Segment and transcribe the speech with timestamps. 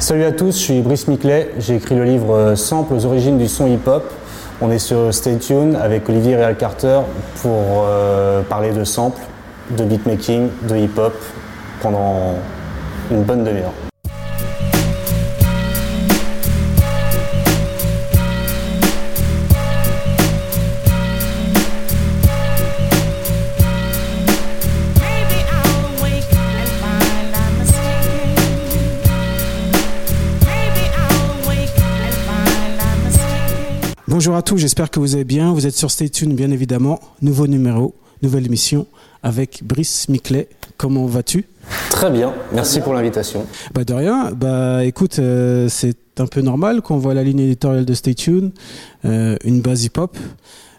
[0.00, 3.36] Salut à tous, je suis Brice Miclet, j'ai écrit le livre euh, Sample aux origines
[3.36, 4.10] du son hip-hop.
[4.62, 7.00] On est sur Stay Tune avec Olivier Real Carter
[7.42, 9.20] pour euh, parler de sample,
[9.76, 11.12] de beatmaking, de hip-hop
[11.82, 12.34] pendant
[13.10, 13.89] une bonne demi-heure.
[34.20, 35.50] Bonjour à tous, j'espère que vous allez bien.
[35.54, 37.00] Vous êtes sur Stay Tune, bien évidemment.
[37.22, 38.86] Nouveau numéro, nouvelle émission
[39.22, 40.46] avec Brice Miclet.
[40.76, 41.46] Comment vas-tu?
[41.88, 43.46] Très bien, merci pour l'invitation.
[43.72, 44.30] Bah de rien.
[44.32, 48.50] Bah écoute, euh, c'est un peu normal qu'on voit la ligne éditoriale de Stay Tune,
[49.06, 50.14] euh, une base hip-hop.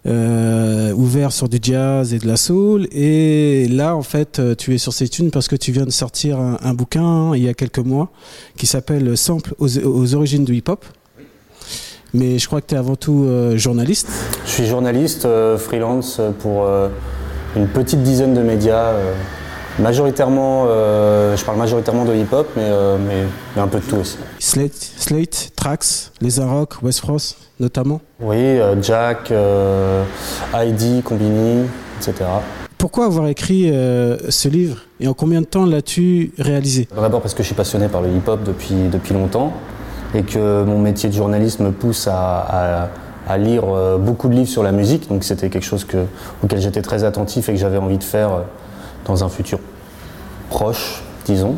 [0.05, 4.73] Euh, ouvert sur du jazz et de la soul et là en fait euh, tu
[4.73, 7.43] es sur Stay Tune parce que tu viens de sortir un, un bouquin hein, il
[7.43, 8.11] y a quelques mois
[8.57, 10.83] qui s'appelle Sample aux, aux origines du hip-hop
[12.13, 14.09] mais je crois que tu es avant tout euh, journaliste
[14.45, 16.89] Je suis journaliste euh, freelance pour euh,
[17.55, 18.93] une petite dizaine de médias.
[19.79, 23.23] majoritairement, je parle majoritairement de hip-hop, mais, mais,
[23.55, 24.17] mais un peu de tout aussi.
[24.39, 27.99] Slate, Slate, Trax, Les Arocs, West Frost notamment.
[28.21, 29.33] Oui, Jack,
[30.53, 31.65] Heidi, Combini,
[31.97, 32.25] etc.
[32.77, 33.69] Pourquoi avoir écrit
[34.29, 36.87] ce livre et en combien de temps l'as-tu réalisé?
[36.95, 39.51] D'abord parce que je suis passionné par le hip-hop depuis, depuis longtemps
[40.13, 42.89] et que mon métier de journaliste me pousse à,
[43.37, 45.07] lire euh, beaucoup de livres sur la musique.
[45.07, 46.05] Donc c'était quelque chose que,
[46.43, 48.41] auquel j'étais très attentif et que j'avais envie de faire euh,
[49.05, 49.59] dans un futur
[50.49, 51.55] proche, disons.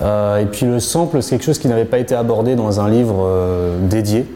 [0.00, 2.88] Euh, et puis le sample, c'est quelque chose qui n'avait pas été abordé dans un
[2.88, 3.28] livre
[3.82, 4.26] dédié.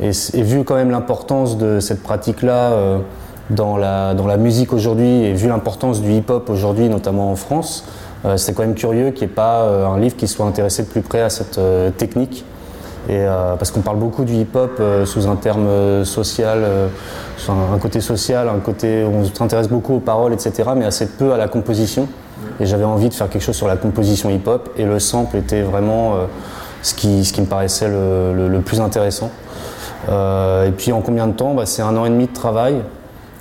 [0.00, 3.00] Et, vu quand même l'importance de cette pratique-là
[3.50, 7.84] dans, la, dans la musique aujourd'hui, et vu l'importance du hip-hop aujourd'hui, notamment en France,
[8.36, 11.02] c'est quand même curieux qu'il n'y ait pas un livre qui soit intéressé de plus
[11.02, 11.58] près à cette
[11.96, 12.44] technique.
[13.10, 16.64] Euh, parce qu'on parle beaucoup du hip-hop euh, sous un terme euh, social,
[17.48, 21.38] un, côté social, un côté on s'intéresse beaucoup aux paroles, etc., mais assez peu à
[21.38, 22.06] la composition.
[22.60, 25.62] Et j'avais envie de faire quelque chose sur la composition hip-hop, et le sample était
[25.62, 26.16] vraiment
[26.82, 29.30] ce, qui, me paraissait le, plus intéressant.
[30.08, 31.54] Et puis en combien de temps?
[31.54, 32.82] Bah, C'est un an et demi de travail,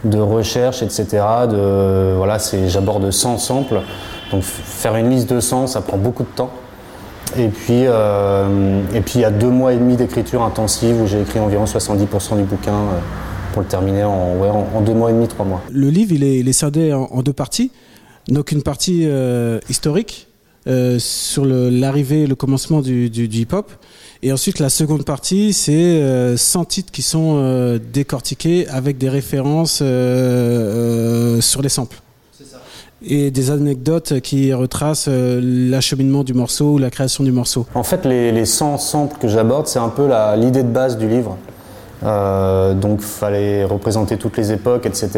[0.04, 1.24] de recherche, etc.
[2.16, 3.82] Voilà, J'aborde 100 samples,
[4.32, 6.52] donc faire une liste de 100, ça prend beaucoup de temps.
[7.40, 11.08] Et puis, euh, et puis il y a deux mois et demi d'écriture intensive où
[11.08, 13.00] j'ai écrit environ 70% du bouquin euh,
[13.54, 15.62] pour le terminer en, deux mois et demi, trois mois.
[15.72, 17.72] Le livre, il est, il scindé en, deux parties.
[18.28, 20.28] Donc une partie euh, historique
[21.00, 23.72] sur l'arrivée, le, commencement du, du- hip-hop.
[24.22, 29.78] Et ensuite, la seconde partie, c'est euh, 100 titres qui sont décortiqués avec des références
[29.78, 32.02] sur les samples.
[33.06, 37.68] Et des anecdotes qui retracent euh, l'acheminement du morceau ou la création du morceau.
[37.76, 41.08] En fait, les, les 100 samples que j'aborde, c'est un peu l'idée de base du
[41.08, 41.38] livre.
[42.04, 45.10] Euh, donc, fallait représenter toutes les époques, etc.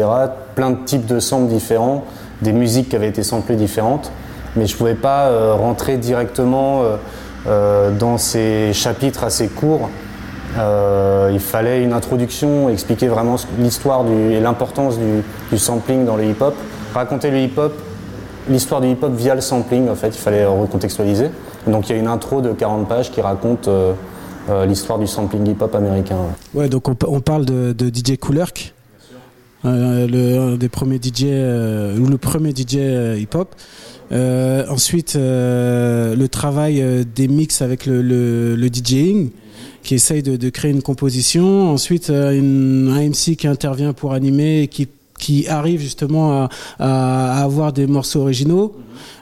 [0.54, 2.04] Plein de types de samples différents,
[2.42, 4.10] des musiques qui avaient été samplées différentes.
[4.56, 6.82] Mais je ne pouvais pas euh, rentrer directement
[7.46, 9.88] euh, dans ces chapitres assez courts.
[10.56, 16.56] Il fallait une introduction, expliquer vraiment l'histoire et l'importance du sampling dans le hip-hop.
[16.94, 17.72] Raconter le hip-hop,
[18.48, 21.28] l'histoire du hip-hop via le sampling, en fait, il fallait recontextualiser.
[21.66, 23.92] Donc il y a une intro de 40 pages qui raconte euh,
[24.48, 26.16] euh, l'histoire du sampling hip-hop américain.
[26.54, 28.74] Ouais, donc on, pa- on parle de, de DJ Coolerk,
[29.64, 32.76] euh, le, des premiers DJ, euh, ou le premier DJ
[33.20, 33.54] hip-hop.
[34.12, 39.30] Ensuite, le travail des mix avec le, le, DJing,
[39.84, 41.70] qui essaye de, créer une composition.
[41.70, 44.88] Ensuite, un MC qui intervient pour animer et qui
[45.20, 46.48] qui arrive justement
[46.78, 48.74] à, avoir des morceaux originaux.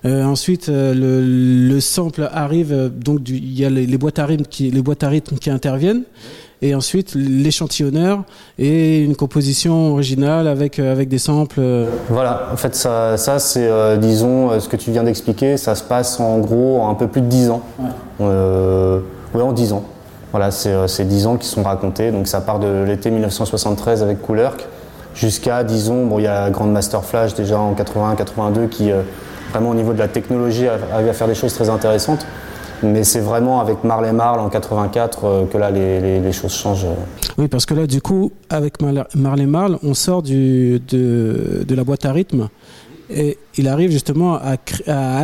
[0.04, 4.19] Euh, ensuite, euh, le, le sample arrive, euh, donc il y a les, les boîtes
[4.19, 6.04] à rythme qui les boîtes à rythme qui interviennent.
[6.60, 8.25] Et ensuite, l'échantillonneur
[8.59, 11.60] et une composition originale avec avec des samples.
[12.09, 16.19] Voilà, en fait, ça, ça c'est, disons, ce que tu viens d'expliquer, ça se passe
[16.19, 17.62] en gros en un peu plus de 10 ans.
[18.20, 19.00] Euh,
[19.34, 19.84] ouais, en 10 ans.
[20.33, 22.10] Voilà, c'est euh, c'est 10 ans qui sont racontés.
[22.10, 24.66] Donc ça part de l'été 1973 avec Coolerk
[25.18, 29.03] jusqu'à, disons, bon, il y a Grandmaster Flash déjà en 81-82 qui, euh,
[29.53, 32.24] vraiment au niveau de la technologie, arrive à faire des choses très intéressantes.
[32.84, 36.53] Mais c'est vraiment avec Marley Marl en 84 euh, que là les, les- les choses
[36.54, 36.84] changent.
[36.84, 36.94] euh.
[37.36, 41.74] Oui, parce que là, du coup, avec Mar- Marley Marl, on sort du, de, de
[41.74, 42.48] la boîte à rythme
[43.10, 44.56] et il arrive justement à,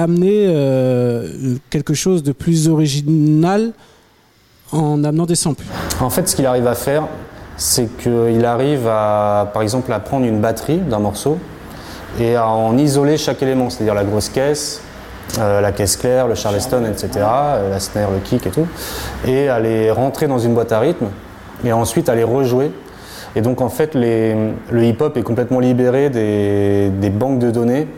[0.03, 1.29] amener euh,
[1.71, 3.73] quelque chose de plus original
[4.73, 5.65] en amenant des samples.
[6.01, 7.05] En fait, ce qu'il arrive à faire,
[7.57, 11.39] c'est qu'il arrive à, par exemple, à prendre une batterie d'un morceau
[12.21, 14.81] et à en isoler chaque élément, c'est-à-dire la grosse caisse,
[15.39, 18.67] euh, la caisse claire, le charleston, etc., euh, la snare, le kick et tout,
[19.27, 21.07] et à les rentrer dans une boîte à rythme,
[21.65, 22.71] et ensuite à les rejouer.
[23.37, 27.89] Et donc en fait, le hip-hop est complètement libéré des, des banques de données,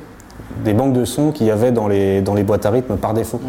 [0.64, 3.12] des banques de sons qu'il y avait dans les, dans les boîtes à rythme par
[3.12, 3.41] défaut.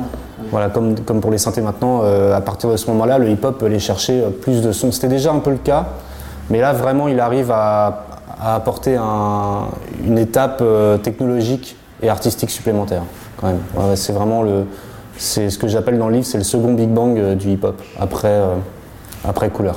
[0.51, 3.65] Voilà, comme, pour les synthés maintenant, euh, à partir de ce moment-là, le hip-hop peut
[3.65, 4.91] aller chercher euh, plus de sons.
[4.91, 5.85] C'était déjà un peu le cas,
[6.49, 8.03] mais là vraiment, il arrive à,
[8.39, 9.65] apporter un-
[10.05, 13.01] une étape euh, technologique et artistique supplémentaire.
[13.41, 13.59] Quand même,
[13.95, 14.65] c'est vraiment le,
[15.17, 18.27] c'est ce que j'appelle dans le livre, c'est le second Big Bang du hip-hop après,
[18.27, 18.55] euh,
[19.27, 19.71] après Cool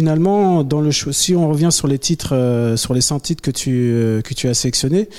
[0.00, 0.66] Finalement,
[1.10, 4.32] si on revient sur les titres, euh, sur les 100 titres que tu, euh, que
[4.32, 5.10] tu as sélectionnés,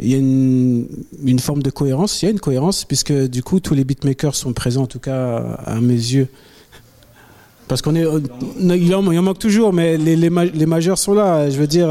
[0.00, 2.20] il y a une, forme de cohérence.
[2.20, 4.98] Il y a une cohérence puisque du coup tous les beatmakers sont présents, en tout
[4.98, 6.26] cas à mes yeux.
[7.68, 8.18] Parce qu'on est, euh,
[8.58, 11.48] il en, manque toujours, mais les, les, ma- les majeurs sont là.
[11.48, 11.88] Je veux dire,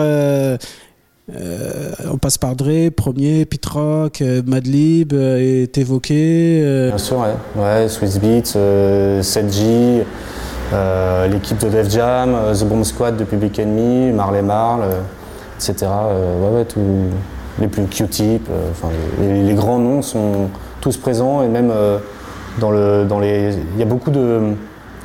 [2.12, 6.90] on passe par Dre, premier, Pit Rock, euh, Madlib est évoqué.
[6.90, 7.62] Bien sûr, ouais.
[7.62, 10.04] ouais Swiss Beats, euh, 7G, euh,
[11.28, 15.00] l'équipe de Def Jam, euh, The Bomb Squad de Public Enemy, Marley Marl, euh,
[15.58, 15.76] etc.
[15.84, 16.66] Euh, ouais,
[17.60, 20.50] les plus Q-Tip, euh, enfin, les, les grands noms sont
[20.82, 21.98] tous présents et même euh,
[22.60, 23.54] dans, le, dans les.
[23.76, 24.54] Il y a beaucoup de-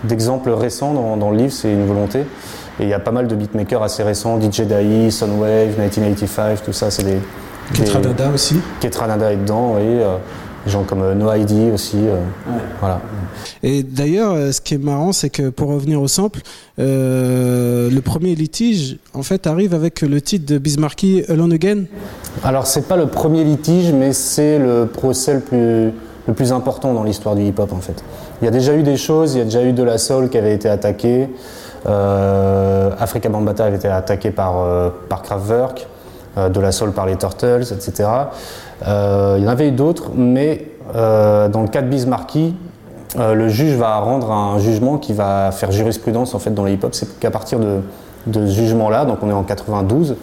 [0.04, 2.20] d'exemples récents dans, dans le livre, c'est une volonté.
[2.80, 6.72] Et il y a pas mal de beatmakers assez récents, DJ Dai, Sunwave, 1985, tout
[6.72, 7.18] ça, c'est des.
[7.74, 8.60] Ketra des- Dada aussi.
[8.80, 10.00] Ketra Nada est dedans, oui.
[10.64, 11.96] Des gens comme euh, No ID aussi.
[11.96, 12.18] euh,
[12.80, 13.00] Voilà.
[13.62, 16.40] Et d'ailleurs, euh, ce qui est marrant, c'est que pour revenir au sample,
[16.78, 21.84] euh, le premier litige, en fait, arrive avec le titre de Bismarcky Alone Again.
[22.44, 25.92] Alors, c'est pas le premier litige, mais c'est le procès le plus,
[26.26, 28.02] le plus important dans l'histoire du hip-hop, en fait.
[28.40, 30.28] Il y a déjà eu des choses, il y a déjà eu de la soul
[30.28, 31.28] qui avait été attaquée.
[31.86, 35.86] Euh, Africa Bambata avait été attaqué par, euh, par Kraftwerk,
[36.38, 38.08] euh, de la soul par les Turtles, etc.
[38.86, 42.54] Euh, il y en avait eu d'autres, mais euh, dans le cas de Bismarcky,
[43.18, 46.70] euh, le juge va rendre un jugement qui va faire jurisprudence en fait dans le
[46.70, 46.94] hip-hop.
[46.94, 47.80] C'est qu'à partir de,
[48.32, 50.16] ce jugement-là, donc on est en 92,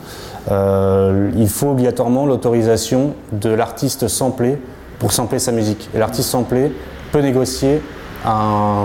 [0.51, 4.59] euh, il faut obligatoirement l'autorisation de l'artiste samplé
[4.99, 5.89] pour sampler sa musique.
[5.93, 6.71] Et l'artiste samplé
[7.11, 7.81] peut négocier
[8.25, 8.83] un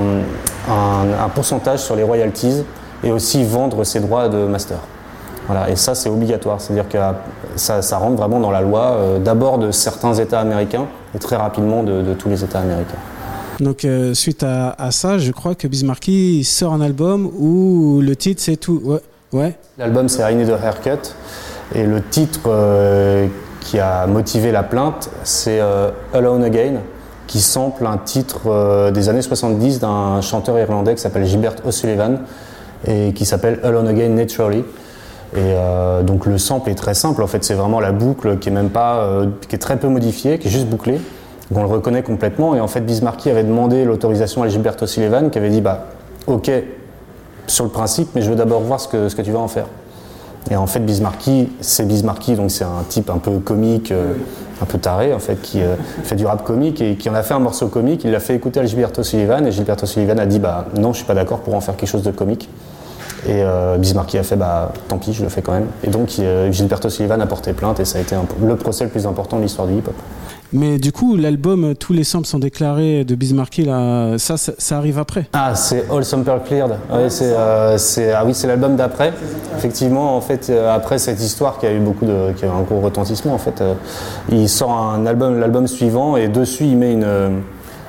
[1.35, 2.63] pourcentage sur les royalties
[3.03, 4.79] et aussi vendre ses droits de master.
[5.47, 6.99] Voilà, et ça c'est obligatoire, c'est-à-dire que
[7.57, 11.37] ça, ça rentre vraiment dans la loi euh, d'abord de certains États américains et très
[11.37, 12.97] rapidement de- de tous les États américains.
[13.61, 18.17] Donc, euh, suite à, à ça, je crois que Bismarcky sort un album où le
[18.17, 18.81] titre, c'est tout.
[18.85, 19.01] Ouais.
[19.33, 19.57] ouais.
[19.79, 21.11] L'album c'est I Need a Haircut
[21.75, 23.27] et le titre euh,
[23.61, 26.75] qui a motivé la plainte c'est euh, Alone Again
[27.27, 32.19] qui sample un titre euh, des années 70 d'un chanteur irlandais qui s'appelle Gilbert O'Sullivan
[32.87, 34.65] et qui s'appelle Alone Again Naturally.
[35.35, 38.51] Et euh, donc le sample est très simple en fait, c'est vraiment la boucle qui
[38.51, 41.01] est même pas, euh, qui est très peu modifiée, qui est juste bouclée.
[41.51, 45.31] Donc on le reconnaît complètement et en fait Bismarcky avait demandé l'autorisation à Gilbert O'Sullivan
[45.31, 45.87] qui avait dit bah
[46.29, 46.51] ok
[47.49, 49.49] sur le principe mais je veux d'abord voir ce que, ce que tu vas en
[49.49, 49.67] faire.
[50.51, 54.13] Et en fait, Bismarcky, c'est Bismarcky, donc c'est un type un peu comique, euh,
[54.61, 55.61] un peu taré en fait, qui
[56.03, 58.05] fait du rap comique et qui en a fait un morceau comique.
[58.05, 60.99] Il l'a fait écouter à Gilberto Sullivan et Gilberto Sullivan a dit bah non, je
[60.99, 62.49] suis pas d'accord pour en faire quelque chose de comique.
[63.27, 65.67] Et euh, Bismarcky a fait bah tant pis, je le fais quand même.
[65.83, 68.85] Et donc euh, Gilberto Sullivan a porté plainte et ça a été un- le procès
[68.85, 69.95] le plus important de l'histoire du hip-hop.
[70.53, 74.53] Mais du coup, l'album, euh, tous les samples sont déclarés de Bismarcky, là, ça, ça,
[74.57, 75.27] ça arrive après.
[75.33, 76.71] Ah, c'est All Sample Cleared.
[76.93, 79.13] Ouais, c'est, euh, c'est- ah oui, c'est l'album d'après.
[79.57, 82.51] Effectivement, en fait, euh, après cette histoire qui a eu beaucoup de, qui a eu
[82.51, 83.75] un gros retentissement, en fait, euh,
[84.31, 87.07] il sort un album, l'album suivant, et dessus il met une,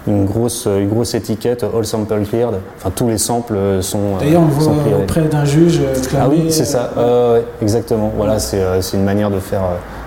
[0.07, 2.55] une grosse, une grosse étiquette All Sample Cleared.
[2.77, 4.15] Enfin, tous les samples euh, sont.
[4.15, 5.03] euh, D'ailleurs, on voit clearés.
[5.03, 6.91] auprès d'un juge euh, Ah oui, c'est ça.
[6.97, 8.11] euh, exactement.
[8.15, 9.63] Voilà, c'est, euh, c'est une manière de faire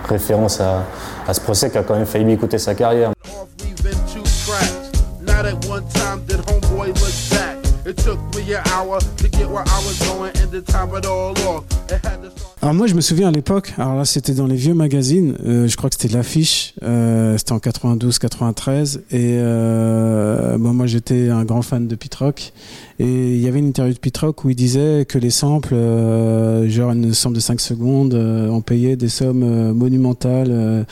[0.08, 0.84] référence à,
[1.26, 3.10] à ce procès qui a quand même failli lui coûter sa carrière.
[3.10, 4.72] off leaving two tracks.
[5.20, 7.56] Not at one time did homeboy look back.
[7.86, 11.06] It took me an hour to get where I was going and to time it
[11.06, 11.64] all off.
[11.90, 12.47] It had to start.
[12.60, 15.68] Alors moi je me souviens à l'époque, alors là c'était dans les vieux magazines, euh,
[15.68, 21.44] je crois que c'était l'affiche, euh, c'était en 92-93 et euh, bon, moi j'étais un
[21.44, 22.52] grand fan de Pete Rock
[23.00, 25.72] et il y avait une interview de Pete Rock où il disait que les samples,
[25.72, 30.86] euh, genre une sample de 5 secondes, euh, on payait des sommes euh, monumentales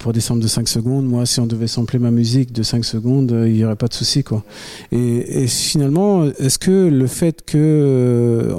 [0.00, 1.06] pour des samples de 5 secondes.
[1.06, 3.94] Moi si on devait sampler ma musique de 5 secondes, il y aurait pas de
[3.94, 4.42] souci quoi.
[4.90, 8.54] Et, finalement, est-ce que le fait que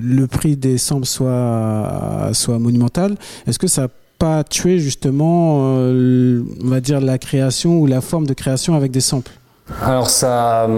[0.00, 3.16] le prix des samples soit, soit monumental,
[3.48, 3.88] est-ce que ça
[4.18, 9.00] pas tué justement, on va dire, la création ou la forme de création avec des
[9.00, 9.32] samples?
[9.80, 10.68] Alors ça,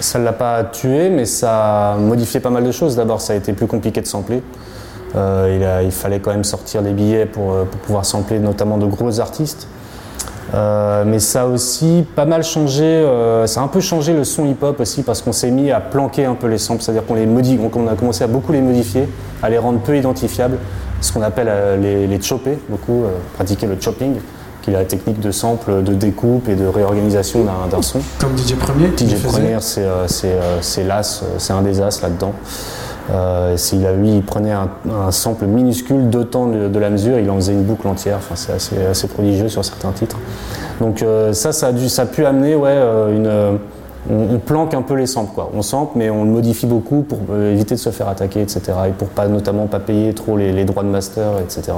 [0.00, 2.96] ça l'a pas tué, mais ça a modifié pas mal de choses.
[2.96, 4.42] D'abord, ça a été plus compliqué de sampler.
[5.16, 8.86] Euh, il, fallait quand même sortir des billets pour, euh, pour pouvoir sampler notamment de
[8.86, 9.66] gros artistes.
[10.54, 13.06] Euh, mais ça a aussi pas mal changé,
[13.46, 16.24] ça a un peu changé le son hip-hop aussi parce qu'on s'est mis à planquer
[16.24, 19.08] un peu les samples, c'est-à-dire qu'on les modifie, on a commencé à beaucoup les modifier,
[19.42, 20.56] à les rendre peu identifiables,
[21.02, 21.50] ce qu'on appelle
[21.82, 24.14] les, les chopper, beaucoup pratiquer le chopping,
[24.68, 28.00] qui est la technique de sample, de découpe et de réorganisation d'un- son.
[28.20, 29.14] Comme DJ Premier DJ.
[29.22, 32.32] Premier, c'est euh, c'est, euh, l'as, euh, c'est un des as là-dedans.
[33.10, 34.68] Euh, s'il a, lui, il prenait un,
[35.06, 38.16] un sample minuscule d'autant de, de la mesure, il en faisait une boucle entière.
[38.18, 40.18] Enfin, c'est assez, assez prodigieux sur certains titres.
[40.80, 42.76] Donc euh, ça, ça a, dû, ça a pu amener ouais,
[43.10, 43.30] une.
[44.10, 45.50] on, on planque un peu les samples, quoi.
[45.56, 48.60] On sample, mais on le modifie beaucoup pour éviter de se faire attaquer, etc.
[48.88, 51.72] Et pour pas, notamment pas payer trop les, les droits de master, etc.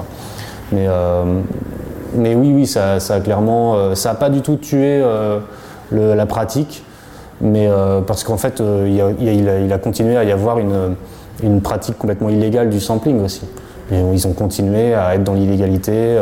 [0.72, 1.40] Mais, euh,
[2.14, 5.40] mais oui, oui, ça, ça a clairement, euh, ça a pas du tout tué euh,
[5.92, 6.84] la pratique,
[7.40, 10.94] mais euh, parce qu'en fait, il, a, continué à y avoir une,
[11.42, 13.42] une pratique complètement illégale du sampling aussi.
[13.92, 16.16] Ils ont continué à être dans l'illégalité,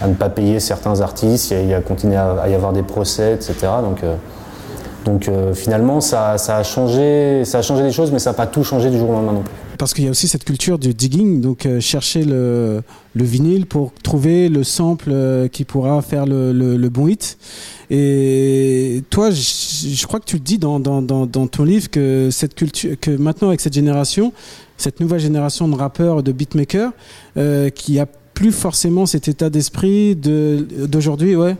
[0.00, 3.54] à ne pas payer certains artistes, il a, continué à, y avoir des procès, etc.
[3.80, 4.00] Donc,
[5.04, 8.46] donc finalement, ça, ça a changé, ça a changé des choses, mais ça n'a pas
[8.46, 9.54] tout changé du jour au lendemain non plus.
[9.78, 12.82] Parce qu'il y a aussi cette culture du digging, donc euh, chercher le,
[13.14, 17.38] le vinyle pour trouver le sample euh, qui pourra faire le, bon hit.
[17.90, 23.10] Et toi, je, crois que tu le dis dans, ton livre que cette culture, que
[23.10, 24.32] maintenant avec cette génération,
[24.76, 26.92] cette nouvelle génération de rappeurs, de beatmakers,
[27.36, 31.56] euh, qui a plus forcément cet état d'esprit de d'aujourd'hui, ouais,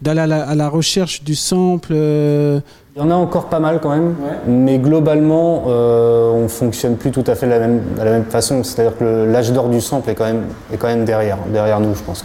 [0.00, 1.92] d'aller à la, à la recherche du sample.
[1.92, 2.60] euh,
[2.96, 4.14] Il y en a encore pas mal quand même,
[4.46, 8.24] mais globalement, euh, on fonctionne plus tout à fait de la même, de la même
[8.24, 8.62] façon.
[8.64, 11.94] C'est-à-dire que l'âge d'or du sample est quand même, est quand même derrière, derrière nous,
[11.94, 12.24] je pense.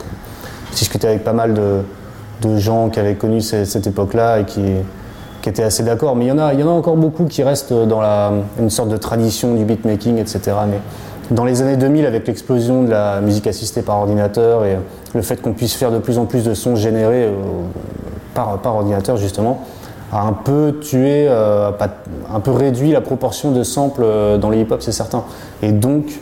[0.71, 1.81] J'ai discuté avec pas mal de,
[2.41, 4.61] de gens qui avaient connu ce- cette époque-là et qui,
[5.41, 6.15] qui étaient assez d'accord.
[6.15, 8.31] Mais il y, en a, il y en a encore beaucoup qui restent dans la,
[8.59, 10.41] une sorte de tradition du beatmaking, etc.
[10.67, 10.79] Mais
[11.31, 14.77] dans les années 2000, avec l'explosion de la musique assistée par ordinateur et
[15.13, 17.31] le fait qu'on puisse faire de plus en plus de sons générés euh,
[18.33, 19.61] par, par ordinateur, justement,
[20.11, 21.71] a un peu tué, euh,
[22.33, 25.23] un peu réduit la proportion de samples euh, dans le hip-hop, c'est certain.
[25.61, 26.19] Et donc,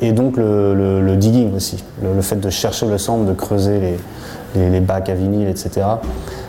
[0.00, 3.96] et donc le, digging aussi, le, le fait de chercher le sample, de creuser les,
[4.54, 5.86] les, les bacs à vinyle, etc.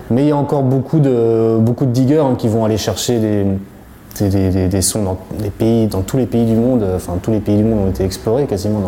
[0.09, 3.19] Mais il y a encore beaucoup de, beaucoup de diggers hein, qui vont aller chercher
[3.19, 3.45] des,
[4.21, 7.31] des, des- sons dans, des pays, dans tous les pays du monde, euh, enfin tous
[7.31, 8.79] les pays du monde ont été explorés quasiment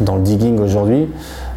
[0.00, 1.08] dans, le digging aujourd'hui.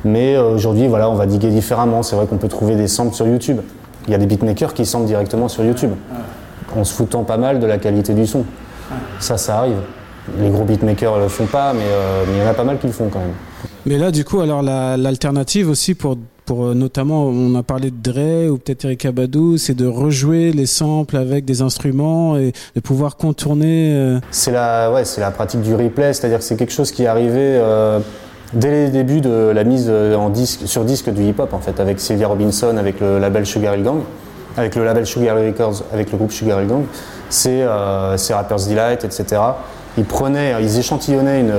[0.06, 2.04] Mais euh, aujourd'hui, voilà, on va diguer différemment.
[2.04, 3.60] C'est vrai qu'on peut trouver des samples sur YouTube.
[4.08, 5.92] Il y a des beatmakers qui samplent directement sur YouTube,
[6.76, 8.44] en se foutant pas mal de la qualité du son.
[9.20, 9.78] Ça, ça arrive.
[10.40, 12.78] Les gros beatmakers le font pas, mais euh, mais il y en a pas mal
[12.80, 13.34] qui le font quand même.
[13.86, 16.18] Mais là, du coup, alors la- l'alternative aussi pour,
[16.50, 20.52] pour euh, notamment, on a parlé de Dre ou peut-être Eric Abadou, c'est de rejouer
[20.52, 23.94] les samples avec des instruments et de pouvoir contourner.
[23.94, 27.04] euh, C'est la, ouais, c'est la pratique du replay, c'est-à-dire que c'est quelque chose qui
[27.04, 28.00] est arrivé euh,
[28.54, 32.00] dès les débuts de la mise en disque, sur disque du hip-hop, en fait, avec
[32.00, 34.00] Sylvia Robinson, avec le label Sugar Hill Gang,
[34.58, 36.84] avec le label Sugar Hill Records, avec le groupe Sugar Hill Gang.
[37.30, 39.40] C'est euh, Rapper's Delight, etc.
[40.00, 41.54] Ils prenaient, ils échantillonnaient une,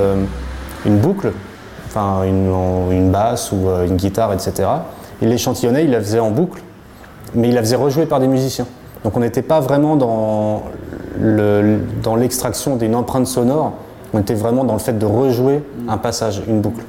[0.84, 1.30] une boucle,
[1.90, 4.68] enfin une, basse ou euh, une guitare, etc.
[5.20, 6.62] Ils l'échantillonnaient, ils la faisaient en boucle,
[7.34, 8.66] mais il la faisait rejouer par des musiciens.
[9.04, 10.62] Donc on n'était pas vraiment dans
[11.18, 13.72] le- dans l'extraction d'une empreinte sonore,
[14.12, 16.82] on était vraiment dans le fait de rejouer un passage, une boucle.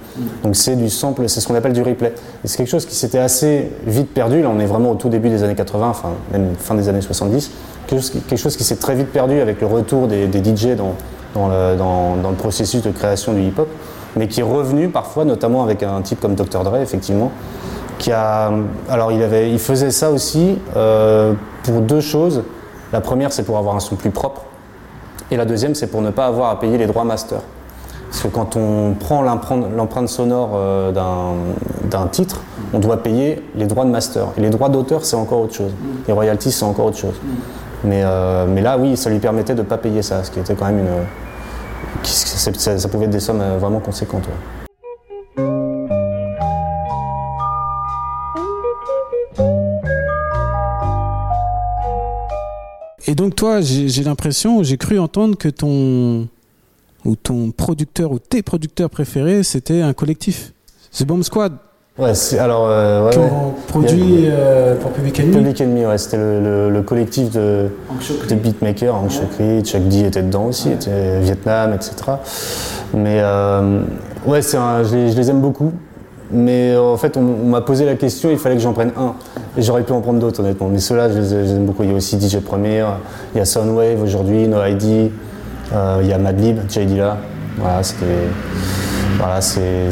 [0.43, 2.13] Donc c'est du sample, c'est ce qu'on appelle du replay.
[2.46, 5.29] C'est quelque chose qui s'était assez vite perdu, là on est vraiment au tout début
[5.29, 7.51] des années 80, enfin même fin des années 70,
[7.88, 10.96] quelque chose qui, s'est très vite perdu avec le retour des, DJ dans
[11.36, 13.67] le processus de création du hip-hop,
[14.15, 16.63] mais qui est revenu parfois, notamment avec un type comme Dr.
[16.63, 17.32] Dre, effectivement,
[17.98, 18.51] qui a,
[18.89, 22.44] alors il, avait, il faisait ça aussi euh, pour deux choses.
[22.91, 24.41] La première, c'est pour avoir un son plus propre.
[25.30, 27.39] Et la deuxième, c'est pour ne pas avoir à payer les droits master.
[28.10, 32.41] Parce que quand on prend l'empreinte sonore euh, d'un titre,
[32.74, 34.27] on doit payer les droits de master.
[34.38, 35.72] Et les droits d'auteur, c'est encore autre chose.
[36.08, 37.15] Les royalties, c'est encore autre chose.
[37.86, 40.39] Mais, euh, mais là, oui, ça lui permettait de ne pas payer ça, ce qui
[40.39, 41.06] était quand même une.
[42.03, 44.27] Ça, pouvait être des sommes euh, vraiment conséquentes.
[53.08, 56.27] Et donc toi, j'ai l'impression, j'ai cru entendre que ton
[57.03, 60.53] ou ton producteur ou tes producteurs préférés, c'était un collectif.
[60.91, 61.58] C'est Bomb Squad
[61.98, 62.67] Ouais, c'est- alors.
[62.69, 63.25] euh, ouais, qui ouais.
[63.25, 65.33] ont produit euh, pour Public Enemy.
[65.36, 67.67] Public Enemy, ouais, c'était le, le- le collectif de,
[68.29, 68.95] de beatmakers.
[68.95, 71.93] Hank Chokri, Chuck D était dedans aussi, était Vietnam, etc.
[72.93, 73.81] Mais euh,
[74.25, 75.74] ouais, c'est un- je, les, je les aime beaucoup.
[76.31, 79.13] mais en fait, on, on m'a posé la question, il fallait que j'en prenne un.
[79.57, 80.69] Et j'aurais pu en prendre d'autres, honnêtement.
[80.69, 81.83] Mais ceux-là, je les, je les aime beaucoup.
[81.83, 82.86] Il y a aussi DJ Premier,
[83.36, 85.12] il y a Soundwave aujourd'hui, No ID,
[85.74, 87.17] euh, il y a Madlib, Jay Dilla.
[87.57, 88.05] Voilà, c'était.
[89.18, 89.89] Voilà, c'est.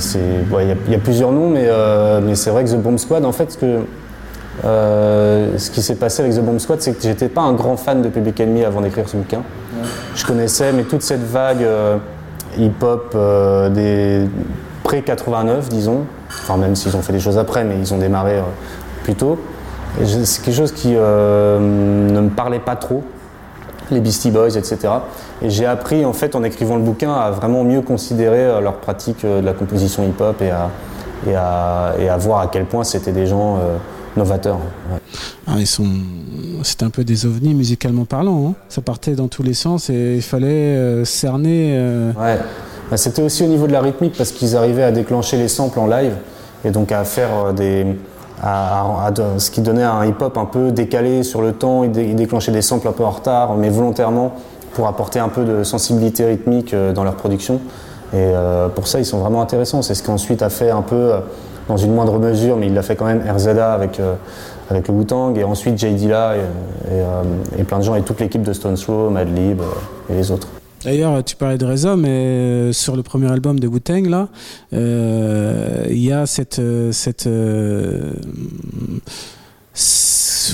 [0.51, 2.69] ouais, il, y a, il y a plusieurs noms, mais, euh, mais c'est vrai que
[2.69, 3.79] The Bomb Squad, en fait, ce que.
[4.65, 7.77] euh, ce qui s'est passé avec The Bomb Squad, c'est que j'étais pas un grand
[7.77, 9.41] fan de Public Enemy avant d'écrire ce bouquin.
[10.15, 11.97] Je connaissais, mais toute cette vague euh,
[12.57, 13.15] hip-hop
[13.73, 14.27] des
[14.83, 18.41] pré-89, disons, enfin même s'ils ont fait des choses après, mais ils ont démarré
[19.03, 19.39] plus tôt.
[20.03, 23.03] C'est quelque chose qui ne me parlait pas trop,
[23.91, 24.77] les Beastie Boys, etc.
[25.41, 28.75] Et j'ai appris, en fait, en écrivant le bouquin, à vraiment mieux considérer euh, leur
[28.77, 30.69] pratique euh, de la composition hip-hop et à,
[31.27, 33.77] et, à, et à voir à quel point c'était des gens euh,
[34.17, 34.57] novateurs.
[34.91, 34.99] ouais.
[35.47, 35.87] Ah, ils sont,
[36.63, 38.49] c'était un peu des ovnis musicalement parlant.
[38.49, 38.53] hein.
[38.69, 41.71] Ça partait dans tous les sens et il fallait euh, cerner.
[41.77, 42.37] euh, Ouais.
[42.91, 45.79] Bah, C'était aussi au niveau de la rythmique parce qu'ils arrivaient à déclencher les samples
[45.79, 46.13] en live
[46.65, 47.85] et donc à faire des.
[48.41, 52.15] À, ce qui donnait un hip-hop un peu décalé sur le temps, ils, dé- ils
[52.15, 54.31] déclenchaient des samples un peu en retard, mais volontairement
[54.73, 57.55] pour apporter un peu de sensibilité rythmique euh, dans leur production.
[58.13, 59.81] Et euh, pour ça, ils sont vraiment intéressants.
[59.81, 61.19] C'est ce qu'ensuite a fait un peu, euh,
[61.67, 64.01] dans une moindre mesure, mais il l'a fait quand même RZA avec,
[64.71, 65.93] avec le Wu-Tang, et ensuite J.
[65.93, 66.33] Dilla
[67.57, 69.61] et, plein de gens, et toute l'équipe de Stone Throw, Madlib
[70.09, 70.47] et les autres.
[70.83, 74.29] D'ailleurs, tu parlais de RZA, mais euh, sur le premier album de Wu-Tang, là,
[74.73, 77.27] euh, il y a cette, euh, cette,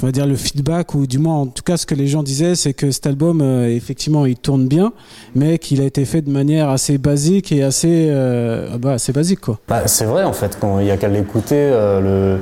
[0.01, 2.23] on va dire le feedback ou du moins en tout cas ce que les gens
[2.23, 4.93] disaient, c'est que cet album, effectivement, il tourne bien,
[5.35, 9.41] mais qu'il a été fait de manière assez basique et assez, ah bah, assez basique,
[9.41, 9.59] quoi.
[9.67, 12.39] Bah, c'est vrai en fait, quand il y a qu'à l'écouter, le,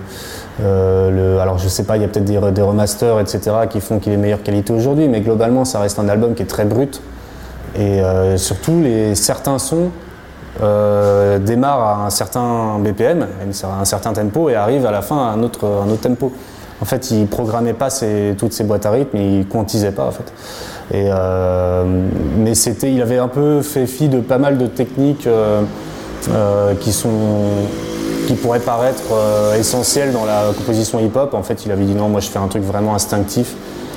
[0.62, 4.00] le- alors je sais pas, il y a peut-être des, des remasters, etc., qui font
[4.00, 7.02] qu'il est meilleure qualité aujourd'hui, mais globalement, ça reste un album qui est très brut.
[7.75, 9.89] Et euh, surtout, les, certains sons
[10.62, 13.24] euh, démarrent à un certain BPM,
[13.63, 16.32] à un certain tempo, et arrivent à la fin à un autre, un autre tempo.
[16.82, 17.89] En fait, il programmait pas
[18.38, 20.34] toutes ses boîtes à rythme, il quantisait pas en fait.
[20.94, 21.84] Euh,
[22.38, 25.27] mais c'était, il avait un peu fait fi de pas mal de techniques
[26.82, 27.10] qui sont,
[28.27, 29.03] qui pourraient paraître
[29.58, 31.33] essentielles dans la composition hip-hop.
[31.33, 33.55] En fait, il avait dit non, moi je fais un truc vraiment instinctif.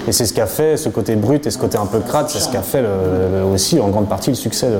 [0.08, 2.38] Et c'est ce qu'a fait ce côté brut et ce côté un peu crade, c'est
[2.38, 4.78] ce qu'a fait le- le- aussi en grande partie le succès de,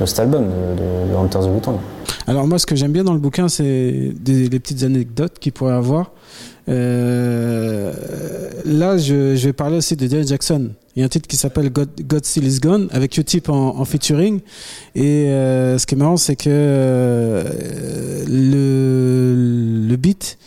[0.00, 1.78] de cet album, de, de, de Hunter the Wu-Tang.
[2.26, 5.52] Alors moi, ce que j'aime bien dans le bouquin, c'est des, les petites anecdotes qu'il
[5.52, 6.12] pourrait avoir.
[6.68, 7.92] Euh,
[8.64, 10.70] là, je, je vais parler aussi de Janet Jackson.
[10.96, 13.76] Il y a un titre qui s'appelle God, God Still Is Gone avec Q-Tip en,
[13.78, 14.40] en featuring.
[14.94, 17.42] Et euh, ce qui est marrant, c'est que euh,
[18.28, 20.38] le, le beat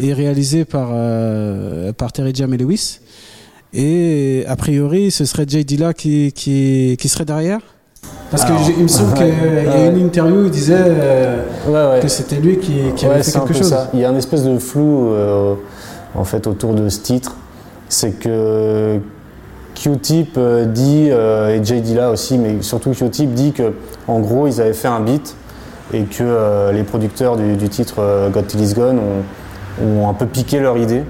[0.00, 2.98] est réalisé par, euh, par Terry Jam et Lewis.
[3.74, 7.58] Et a priori, ce serait Jay Dilla qui, qui, qui serait derrière.
[8.30, 11.42] Parce Alors, que il me semble qu'il y a une interview où il disait euh,
[11.68, 13.68] Ouais, que c'était lui qui, qui avait fait quelque chose.
[13.68, 13.90] ça.
[13.94, 15.54] Il y a un espèce de flou euh,
[16.14, 17.36] en fait autour de ce titre.
[17.88, 18.98] C'est que
[19.74, 23.72] Q-Tip euh, dit, euh, et Jay Dilla aussi, mais surtout Q-Tip dit que
[24.08, 25.34] en gros ils avaient fait un beat
[25.92, 30.08] et que euh, les producteurs du, du titre euh, God Till Is Gone ont, ont
[30.08, 31.02] un peu piqué leur idée.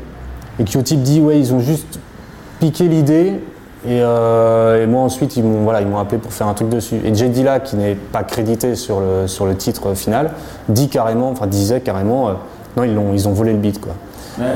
[0.59, 1.99] Et Q-Tip dit ouais ils ont juste
[2.65, 3.35] piqué l'idée
[3.87, 6.71] et, euh, et moi ensuite ils m'ont voilà, ils m'ont appelé pour faire un truc
[6.71, 6.97] dessus.
[7.05, 10.31] Et Jay Dilla qui n'est pas crédité sur le, sur le titre final
[10.71, 12.33] dit carrément, enfin disait carrément euh,
[12.79, 13.93] non ils, l'ont, ils ont volé le beat quoi.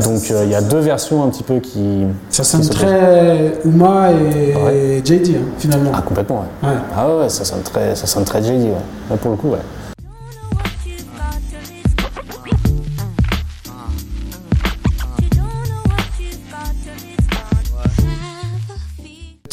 [0.02, 2.06] Donc euh, il y a deux versions un petit peu qui.
[2.30, 5.02] Ça sonne très Uma et Ouais.
[5.04, 5.90] JD hein, finalement.
[5.94, 6.68] Ah complètement ouais.
[6.68, 6.76] Ouais.
[6.96, 8.72] Ah ouais, ouais, ça sonne très, ça sonne très JD ouais.
[9.10, 9.58] Ouais, pour le coup ouais.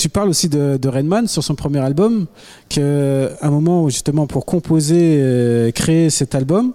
[0.05, 2.27] Tu parles aussi de, Redman sur son premier album,
[2.69, 2.79] qu'à
[3.41, 6.73] un moment où justement pour composer, euh, créer cet album,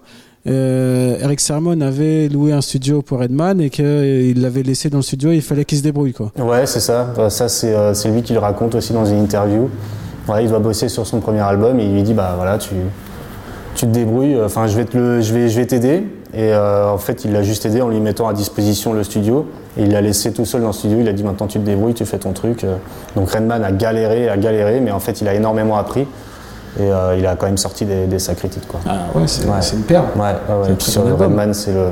[0.48, 5.04] euh, Eric Sermon avait loué un studio pour Redman et qu'il l'avait laissé dans le
[5.04, 6.32] studio, il fallait qu'il se débrouille quoi.
[6.40, 7.12] Ouais, c'est ça.
[7.16, 9.70] Bah, ça, c'est euh, c'est lui qui le raconte aussi dans une interview.
[10.40, 12.74] Il doit bosser sur son premier album et il lui dit bah voilà, tu,
[13.76, 14.42] tu te débrouilles.
[14.42, 16.02] Enfin, je vais le- je vais, je vais t'aider.
[16.34, 19.46] Et euh, en fait, il l'a juste aidé en lui mettant à disposition le studio.
[19.76, 20.98] Et il l'a laissé tout seul dans le studio.
[21.00, 22.64] Il a dit maintenant tu te débrouilles, tu fais ton truc.
[22.64, 22.76] Euh,
[23.16, 26.06] Donc Redman a galéré, a galéré, mais en fait, il a énormément appris.
[26.78, 28.78] Et euh, il a quand même sorti des, des sacrés titres quoi.
[28.88, 29.58] Ah ouais, c'est Ouais.
[29.72, 30.06] une perle.
[30.16, 31.16] Ouais, ouais, Et puis sur bon.
[31.16, 31.88] Redman, c'est le,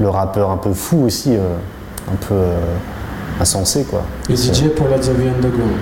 [0.00, 1.40] le rappeur un peu fou aussi, euh,
[2.12, 2.56] un peu euh,
[3.40, 4.02] insensé quoi.
[4.28, 5.76] Et DJ pour Let's the Underground.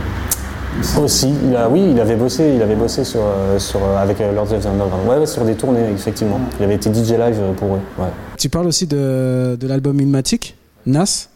[1.02, 3.20] Aussi, il a, oui, il avait bossé, il avait bossé sur,
[3.56, 5.08] sur, avec Lords of the Underground.
[5.08, 6.38] Ouais, sur des tournées, effectivement.
[6.60, 7.80] Il avait été DJ live pour eux.
[7.98, 8.06] Ouais.
[8.36, 11.28] Tu parles aussi de, de l'album Inmatic, Nas,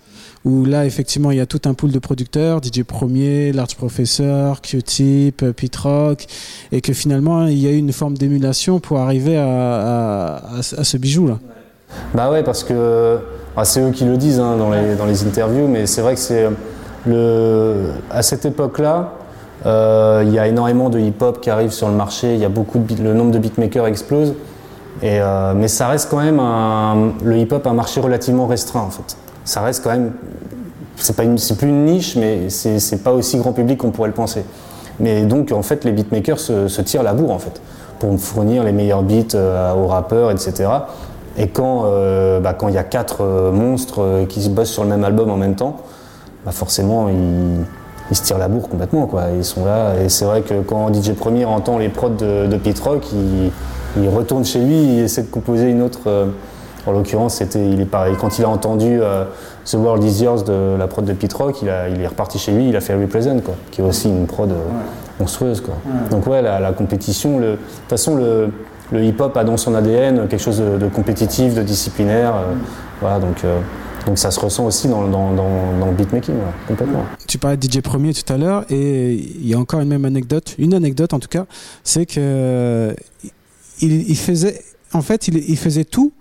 [0.45, 4.61] où là, effectivement, il y a tout un pool de producteurs, DJ Premier, Large Professor,
[4.61, 6.27] Q-Tip, euh, Pete Rock,
[6.73, 11.39] et que finalement, il y a eu une forme d'émulation pour arriver à, ce bijou-là.
[12.15, 13.19] Bah ouais, parce que
[13.57, 14.71] ah, c'est eux qui le disent hein, dans,
[15.07, 16.49] les, interviews, mais c'est vrai que c'est
[18.11, 19.13] à cette époque-là,
[19.67, 22.35] euh, il y a énormément de hip-hop qui arrive sur le marché.
[22.35, 24.35] Il y a beaucoup de le nombre de beatmakers explose,
[25.05, 26.41] euh, mais ça reste quand même
[27.23, 29.17] le hip-hop un marché relativement restreint en fait.
[29.45, 30.13] Ça reste quand même
[30.97, 34.45] c'est plus une niche, mais c'est pas aussi grand public qu'on pourrait le penser.
[35.01, 37.61] Mais donc en fait les beatmakers se, tirent la bourre en fait
[37.99, 40.69] pour fournir les meilleurs beats euh, aux rappeurs, etc.
[41.39, 44.83] Et quand euh, bah, quand il y a quatre euh, monstres qui se bossent sur
[44.83, 45.79] le même album en même temps,
[46.45, 49.25] bah forcément ils, se tirent la bourre complètement quoi.
[49.35, 52.57] Ils sont là et c'est vrai que quand DJ Premier entend les prods de, de
[52.59, 53.07] Pete Rock,
[53.97, 56.01] il retourne chez lui, il essaie de composer une autre.
[56.87, 58.15] En l'occurrence, c'était, il est pareil.
[58.21, 59.25] Quand il a entendu euh,
[59.65, 62.39] The World Is Yours de la prod de Pete Rock, il, a- il est reparti
[62.39, 64.55] chez lui, il a fait Represent, quoi, qui est aussi une prod euh,
[65.21, 65.61] monstrueuse.
[65.61, 65.75] Quoi.
[66.11, 68.49] Donc ouais, la, la compétition, de toute façon, le,
[68.91, 72.35] le hip-hop a dans son ADN quelque chose de, de compétitif, de disciplinaire.
[72.35, 72.55] euh,
[73.01, 73.39] voilà, donc,
[74.07, 77.05] donc ça se ressent aussi dans, dans, dans, dans le beatmaking, ouais, complètement.
[77.29, 80.05] Tu parlais de DJ Premier tout à l'heure et il y a encore une même
[80.05, 81.47] anecdote, une anecdote en tout cas,
[81.85, 82.95] c'est que
[83.81, 84.61] il, il faisait,
[84.93, 86.13] en fait, il, il faisait tout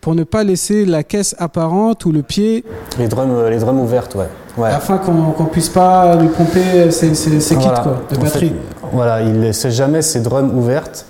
[0.00, 2.64] pour ne pas laisser la caisse apparente ou le pied
[2.98, 4.28] Les drums, euh, les drums ouvertes, ouais.
[4.56, 4.68] ouais.
[4.70, 7.80] afin qu'on qu'on puisse pas lui pomper ses, ses- ses kits Voilà.
[7.80, 8.48] quoi, de En batterie.
[8.48, 8.54] fait,
[8.92, 11.04] voilà, il laissait jamais ses drums ouvertes.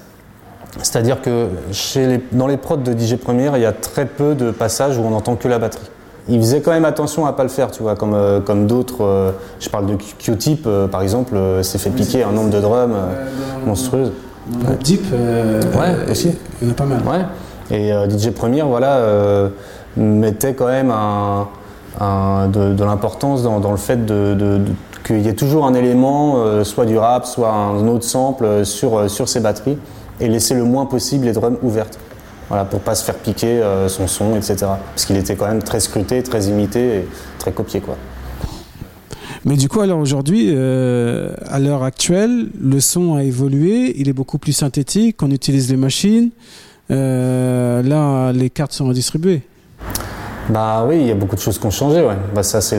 [0.83, 4.35] C'est-à-dire que chez les- dans les prods de DJ Premier, il y a très peu
[4.35, 5.89] de passages où on n'entend que la batterie.
[6.29, 9.03] Il faisait quand même attention à pas le faire, tu vois, comme, euh, comme d'autres.
[9.05, 12.95] euh, je parle de Q-Tip, euh, par exemple, s'est fait piquer un nombre de drums
[13.67, 14.13] monstrueux.
[14.83, 16.33] Deep, Ouais, aussi.
[16.61, 16.99] il y en a pas mal.
[17.07, 17.25] Ouais.
[17.71, 19.49] Et euh, DJ Premier, voilà, euh,
[19.97, 23.99] mettait quand même de, l'importance dans, le fait
[25.05, 28.99] qu'il y ait toujours un élément, euh, soit du rap, soit un autre sample sur,
[28.99, 29.79] euh, ses batteries,
[30.19, 31.99] et laisser le moins possible les drums ouvertes.
[32.49, 34.57] Voilà, pour pas se faire piquer son son, etc.
[34.93, 37.97] Parce qu'il était quand même très scruté, très imité et très copié, quoi.
[39.45, 44.39] Mais du coup, alors aujourd'hui, à l'heure actuelle, le son a évolué, il est beaucoup
[44.39, 46.31] plus synthétique, on utilise les machines.
[46.91, 49.43] Euh, là, les cartes sont redistribuées.
[50.49, 52.01] Bah oui, il y a beaucoup de choses qui ont changé.
[52.01, 52.17] Ouais.
[52.35, 52.79] Bah, ça, c'est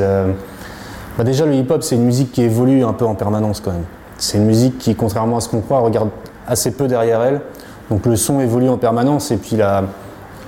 [1.18, 3.86] bah, déjà, le hip-hop, c'est une musique qui évolue un peu en permanence quand même.
[4.18, 6.10] C'est une musique qui, contrairement à ce qu'on croit, regarde
[6.48, 7.42] assez peu derrière elle.
[7.90, 9.58] Donc le son évolue en permanence et puis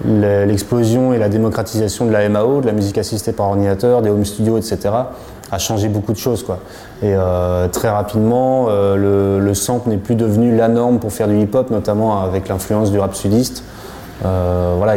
[0.05, 4.25] l'explosion et la démocratisation de la MAO, de la musique assistée par ordinateur, des home
[4.25, 4.77] studios, etc.,
[5.51, 6.43] a changé beaucoup de choses.
[6.43, 6.59] Quoi.
[7.01, 11.27] Et euh, très rapidement, euh, le, le sample n'est plus devenu la norme pour faire
[11.27, 13.63] du hip-hop, notamment avec l'influence du rap sudiste.
[14.25, 14.95] Euh, voilà,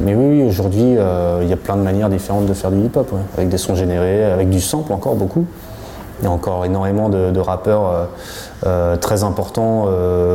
[0.00, 0.96] Mais oui, aujourd'hui,
[1.42, 4.24] il y a plein de manières différentes de faire du hip-hop, avec des sons générés,
[4.24, 5.46] avec du sample encore beaucoup.
[6.20, 8.08] Il y a encore énormément de, rappeurs
[9.00, 9.86] très importants,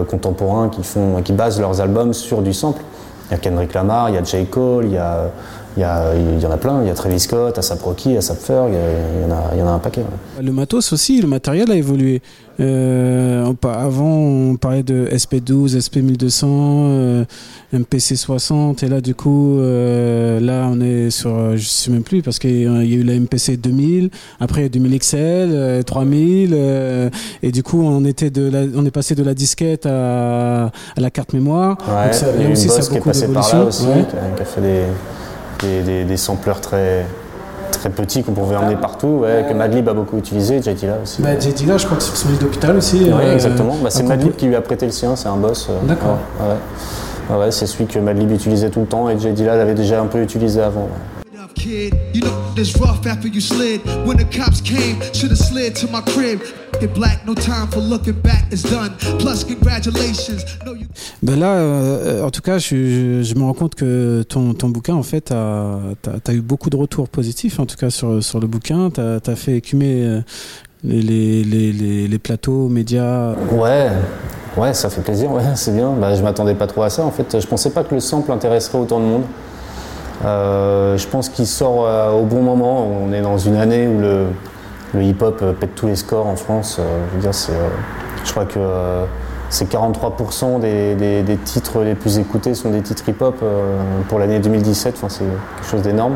[0.09, 2.81] contemporains, qui, font, qui basent leurs albums sur du sample.
[3.29, 4.45] Il y a Kendrick Lamar, il y a J.
[4.45, 5.29] Cole, il y, a,
[5.77, 6.81] il, y a- il y en a plein.
[6.81, 9.61] Il y a Travis Scott, Asap Rocky, Asap Ferg, il y, en a, il y
[9.61, 10.01] en a un paquet.
[10.01, 10.43] ouais.
[10.43, 12.21] Le matos aussi, le matériel a évolué.
[12.61, 17.25] Euh, avant, on parlait de SP12, SP1200, euh,
[17.73, 22.03] MPC 60, et là, du coup, euh, là, on est sur, euh, je sais même
[22.03, 24.09] plus, parce qu'il y a eu la MPC 2000,
[24.39, 27.09] après il y a 2000 XL, euh, 3000, euh,
[27.43, 30.71] et du coup, on était de la, on est passé de la disquette à, à
[31.01, 31.77] la carte mémoire.
[31.89, 33.65] Ouais, Donc ça- il y là a aussi, ça a beaucoup d'évolution.
[33.65, 34.05] Ouais.
[34.37, 34.83] qui a fait des,
[35.61, 37.05] des, des, des sampleurs très,
[37.71, 41.21] très petits qu'on pouvait emmener partout, ouais, que Madlib a beaucoup utilisé, Jay Dilla aussi.
[41.21, 43.03] Bah, je crois que c'est son lit d'hôpital aussi.
[43.05, 43.75] Oui, euh, exactement.
[43.83, 45.67] Bah, c'est Madlib qui lui a prêté le sien, c'est un boss.
[45.69, 46.17] euh, D'accord.
[47.29, 50.05] Ouais, c'est celui que Madlib utilisait tout le temps et Jay Dilla l'avait déjà un
[50.05, 50.87] peu utilisé avant.
[51.57, 51.87] Ouais.
[51.89, 51.93] up, kid.
[52.13, 53.81] You know this rough after you slid.
[54.05, 56.41] When the cops came, should've slid to my crib.
[56.81, 58.45] Get black, no time for looking back.
[58.51, 58.91] It's done.
[59.19, 60.43] Plus, congratulations.
[60.65, 60.85] No, you.
[61.23, 64.69] Ben là, euh, en tout cas, je, je- je me rends compte que ton, ton
[64.69, 68.21] bouquin, en fait, a- t'as as eu beaucoup de retours positifs, en tout cas sur,
[68.23, 68.89] sur le bouquin.
[68.89, 70.21] T'as as fait écumer euh,
[70.83, 73.33] les, les, les, les, les plateaux, médias.
[73.51, 73.89] Ouais,
[74.57, 75.93] ouais, ça fait plaisir, ouais, c'est bien.
[75.93, 77.05] Bah, je m'attendais pas trop à ça.
[77.05, 79.23] En fait, je pensais pas que le sample intéresserait autant de monde.
[80.23, 82.87] Euh, je pense qu'il sort euh, au bon moment.
[82.87, 86.79] On est dans une année où le, hip-hop euh, pète tous les scores en France.
[86.79, 87.31] Je veux dire,
[88.23, 88.59] je crois que
[89.49, 93.43] c'est 43% des, titres les plus écoutés sont des titres hip-hop
[94.07, 94.95] pour l'année 2017.
[94.97, 95.25] Enfin, c'est
[95.57, 96.15] quelque chose d'énorme.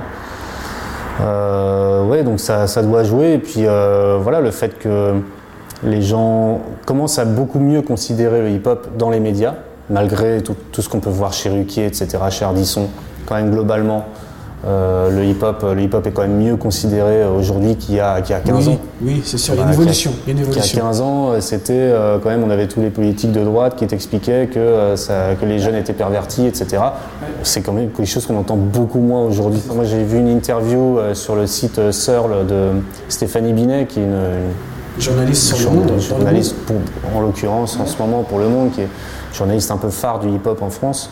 [1.20, 3.34] Donc ça, doit jouer.
[3.34, 3.66] Et puis
[4.22, 5.16] voilà, le fait que
[5.84, 9.56] les gens commencent à beaucoup mieux considérer le hip-hop dans les médias,
[9.90, 12.90] malgré tout, tout ce qu'on peut voir chez Ruquier, etc., chez Ardisson,
[13.30, 14.06] quand même globalement,
[14.68, 18.36] Euh, le hip-hop, le hip-hop est quand même mieux considéré aujourd'hui qu'il y a, qu'il
[18.36, 18.78] y a 15 oui, ans.
[19.02, 19.54] oui, c'est sûr.
[19.54, 20.12] Il y a une évolution.
[20.28, 20.82] Il y a une Qu'il y a évolution.
[20.82, 23.88] 15 ans, euh, c'était euh, quand même, on avait tous les politiques de droite qui
[23.88, 26.84] t'expliquaient que, euh, ça- que les jeunes étaient pervertis, etc.
[27.42, 29.62] C'est quand même quelque chose qu'on entend beaucoup moins aujourd'hui.
[29.74, 32.72] Moi, j'ai vu une interview euh, sur le site euh, Searle de
[33.08, 34.20] Stéphanie Binet, qui est une,
[35.00, 36.00] Journaliste sur le monde.
[36.02, 36.76] journaliste, pour-
[37.16, 38.90] en l'occurrence en ce moment pour Le Monde, qui est
[39.34, 41.10] journaliste un peu phare du hip-hop en France,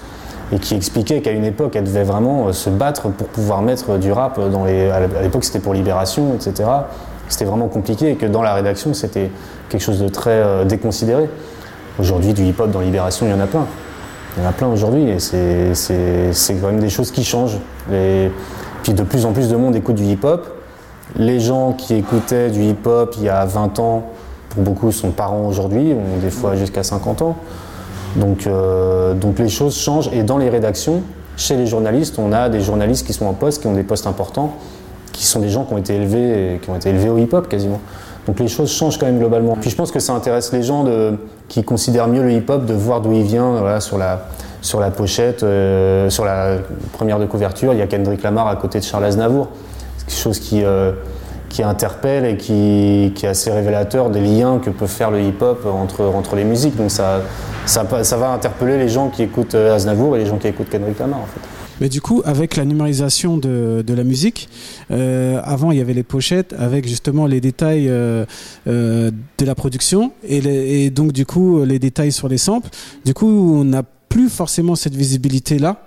[0.53, 3.97] et qui expliquait qu'à une époque, elle devait vraiment euh, se battre pour pouvoir mettre
[3.97, 4.89] du rap dans les.
[4.89, 6.69] À l'époque, c'était pour Libération, etc.
[7.27, 9.29] C'était vraiment compliqué et que dans la rédaction, c'était
[9.69, 11.29] quelque chose de très euh, déconsidéré.
[11.99, 13.65] Aujourd'hui, du hip-hop dans Libération, il y en a plein.
[14.38, 15.73] Il y en a plein aujourd'hui et c'est-
[16.62, 17.57] quand même des choses qui changent.
[17.89, 18.31] Les-
[18.83, 20.47] Puis de plus en plus de monde écoute du hip-hop.
[21.17, 24.03] Les gens qui écoutaient du hip-hop il y a 20 ans,
[24.49, 27.36] pour beaucoup, sont parents aujourd'hui, ont des fois jusqu'à 50 ans.
[28.17, 30.10] Donc, euh, donc les choses changent.
[30.12, 31.01] Et dans les rédactions,
[31.38, 34.08] chez les journalistes, on a des journalistes qui sont en poste, qui ont des postes
[34.08, 34.53] importants,
[35.13, 37.80] qui sont des gens qui ont été élevés, qui ont été élevés au hip-hop quasiment.
[38.25, 39.56] Donc les choses changent quand même globalement.
[39.56, 40.86] Puis je pense que ça intéresse les gens
[41.47, 43.51] qui considèrent mieux le hip-hop de voir d'où il vient.
[43.51, 44.27] Voilà, sur la
[44.62, 46.58] sur la pochette, euh, sur la
[46.93, 49.47] première de couverture, il y a Kendrick Lamar à côté de Charles Aznavour.
[49.97, 50.91] C'est quelque chose qui euh,
[51.49, 56.03] qui interpelle et qui, est assez révélateur des liens que peut faire le hip-hop entre,
[56.05, 56.75] entre les musiques.
[56.75, 57.21] Donc ça,
[57.65, 60.99] ça, va interpeller les gens qui écoutent euh, Aznavour et les gens qui écoutent Kendrick
[60.99, 61.39] Lamar en fait.
[61.79, 64.49] Mais du coup, avec la numérisation de, de la musique,
[64.89, 68.25] euh, avant il y avait les pochettes avec justement les détails euh,
[68.65, 72.69] de la production et donc du coup les détails sur les samples.
[73.05, 75.87] Du coup, on n'a plus forcément cette visibilité là.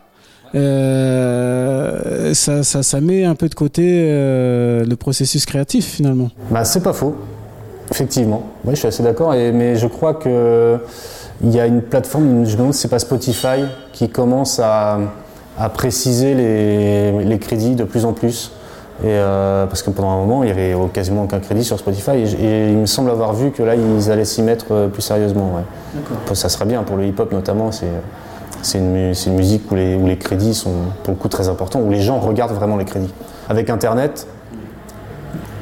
[0.54, 6.30] Euh, ça, ça, ça met un peu de côté euh, le processus créatif finalement.
[6.50, 7.14] Bah, c'est pas faux,
[7.90, 8.42] effectivement.
[8.64, 9.32] Oui, je suis assez d'accord.
[9.32, 10.78] Mais je crois que
[11.42, 14.98] il y a une plateforme, je me demande si c'est pas Spotify, qui commence à,
[15.58, 18.52] à préciser les, les crédits de plus en plus.
[19.02, 22.18] Et euh, parce que pendant un moment, il y avait quasiment aucun crédit sur Spotify.
[22.38, 25.54] Et, il me semble avoir vu que là, ils allaient s'y mettre plus sérieusement.
[25.54, 26.34] Ouais.
[26.34, 27.72] Ça serait bien pour le hip-hop notamment.
[27.72, 27.86] C'est
[28.62, 32.18] c'est une, musique où les, crédits sont pour le coup très importants, où les gens
[32.18, 33.12] regardent vraiment les crédits.
[33.48, 34.26] Avec Internet,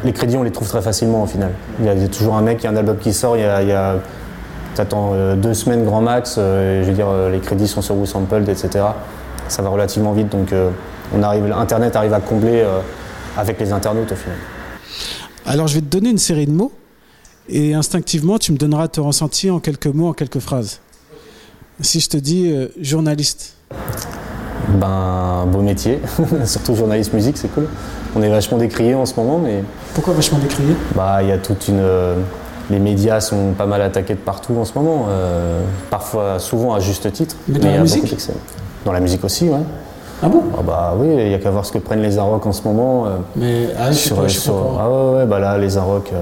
[0.05, 1.53] les crédits, on les trouve très facilement au final.
[1.81, 3.45] Il y a, toujours un mec, il y a un album qui sort, il y
[3.45, 3.95] a,
[4.75, 7.83] t'attends euh, deux semaines grand max, euh, et je veux dire, euh, les crédits sont
[7.83, 8.85] sur WhoSampled, etc.
[9.49, 10.53] Ça va relativement vite, donc
[11.15, 12.63] on arrive, Internet arrive à combler
[13.39, 14.37] avec les internautes au final.
[15.47, 16.71] Alors je vais te donner une série de mots
[17.49, 20.81] et instinctivement tu me donneras ton ressenti en quelques mots, en quelques phrases.
[21.81, 23.55] Si je te dis euh, journaliste,
[24.81, 26.01] Ben, beau métier,
[26.45, 27.69] surtout journaliste musique, c'est cool.
[28.17, 29.63] On est vachement décrié en ce moment, mais
[29.95, 30.75] pourquoi vachement décrié?
[30.95, 31.79] Bah, il y a toute une.
[31.81, 32.17] euh,
[32.71, 36.81] les médias sont pas mal attaqués de partout en ce moment, euh, parfois, souvent à
[36.81, 37.37] juste titre.
[37.49, 38.17] Mais dans la il y a musique?
[38.85, 39.61] Dans la musique aussi, ouais.
[40.23, 40.43] Ah bon?
[40.59, 42.63] Ah bah oui, il y a qu'à voir ce que prennent les Arocs en ce
[42.65, 43.07] moment.
[43.37, 46.13] Mais ah, je sur- pas, je sais sur- ah ouais, ouais, bah là, les Arocs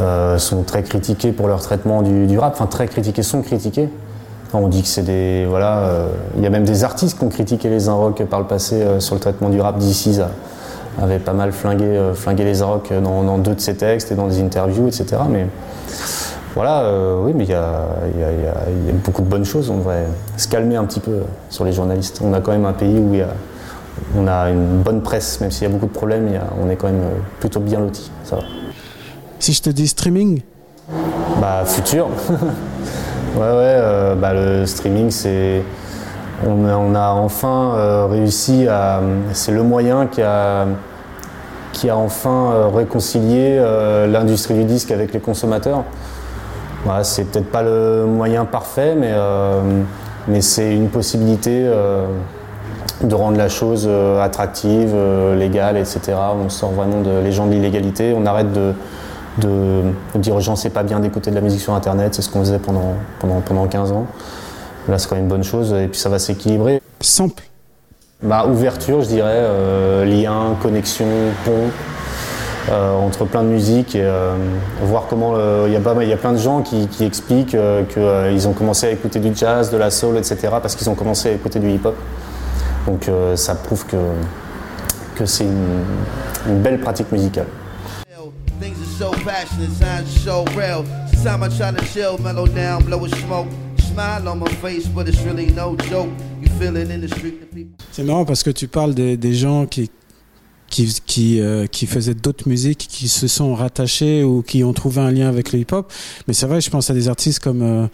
[0.00, 2.54] euh, sont très critiqués pour leur traitement du, du rap.
[2.54, 3.88] Enfin, très critiqués, sont critiqués.
[4.62, 5.46] On dit que c'est des.
[5.48, 5.78] Voilà.
[5.80, 8.76] euh, Il y a même des artistes qui ont critiqué les Arocs par le passé
[8.82, 9.78] euh, sur le traitement du rap.
[9.78, 10.30] DC's a-
[11.02, 14.14] avait pas mal flingué, euh, flingué les Arocs dans, dans deux de ses textes et
[14.14, 15.16] dans des interviews, etc.
[15.30, 15.46] Mais
[16.54, 19.68] voilà, euh, oui, mais il y a, y y y beaucoup de bonnes choses.
[19.68, 20.06] On devrait
[20.38, 22.20] se calmer un petit peu euh, sur les journalistes.
[22.24, 23.28] On a quand même un pays où il y a,
[24.16, 26.28] on a une bonne presse, même s'il y a beaucoup de problèmes,
[26.62, 27.80] on est quand même euh, plutôt bien.
[28.24, 28.42] Ça va.
[29.38, 30.40] Si je te dis streaming,
[31.42, 32.08] Bah, futur.
[33.36, 35.62] ouais, ouais, euh, bah, le streaming, c'est.
[36.46, 39.00] On a, enfin euh, réussi à.
[39.32, 40.66] C'est le moyen qui a,
[41.72, 43.58] qui a enfin euh, réconcilié
[44.08, 45.84] l'industrie du disque avec les consommateurs.
[46.84, 49.12] Voilà, c'est peut-être pas le moyen parfait, mais,
[50.28, 51.68] mais c'est une possibilité
[53.02, 53.90] de rendre la chose
[54.22, 54.94] attractive,
[55.36, 56.12] légale, etc.
[56.44, 58.72] On sort vraiment de les gens de l'illégalité, on arrête de,
[59.38, 59.82] de,
[60.14, 62.30] de dire aux gens c'est pas bien d'écouter de la musique sur internet, c'est ce
[62.30, 64.06] qu'on faisait pendant, pendant, pendant 15 ans.
[64.88, 66.80] Là c'est quand même une bonne chose et puis ça va s'équilibrer.
[67.00, 67.42] sample.
[68.22, 71.06] Bah, ouverture, je dirais, euh, lien, connexion,
[71.44, 71.68] pont
[72.70, 74.34] euh, entre plein de musiques et euh,
[74.82, 75.34] voir comment
[75.66, 77.56] il y, y a plein de gens qui, qui expliquent
[77.90, 80.48] qu'ils ont commencé à écouter du jazz, de la soul, etc.
[80.62, 81.94] parce qu'ils ont commencé à écouter du hip-hop.
[82.86, 83.96] Donc ça prouve que,
[85.16, 85.82] que c'est une,
[86.48, 87.46] une belle pratique musicale.
[88.96, 90.84] Things are so passionate, signs are so real.
[91.22, 93.48] Sometimes I try to chill, mellow down, blow a smoke.
[93.78, 96.08] Smile on my face, but it's really no joke.
[96.40, 97.76] You feel it in the street, the people.
[97.92, 99.90] C'est marrant parce que tu parles des, gens qui
[100.70, 105.10] qui euh, qui faisaient d'autres musiques, qui se sont rattachés ou qui ont trouvé un
[105.10, 105.92] lien avec le hip-hop.
[106.26, 107.86] Mais c'est vrai, je pense à des artistes comme euh,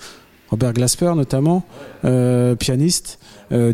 [0.51, 1.65] Robert Glasper notamment,
[2.05, 3.19] euh, pianiste,